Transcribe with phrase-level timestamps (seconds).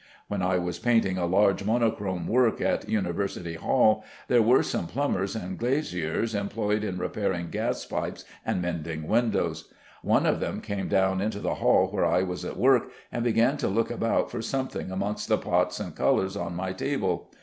[0.29, 5.35] When I was painting a large monochrome work at University Hall, there were some plumbers
[5.35, 9.71] and glaziers employed in repairing gas pipes and mending windows.
[10.01, 13.57] One of them came down into the hall where I was at work, and began
[13.57, 17.29] to look about for something amongst the pots and colors on my table.